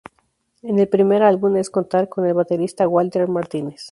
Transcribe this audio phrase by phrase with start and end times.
[0.63, 3.89] Es el primer álbum en contar con el baterista Walter Martínez.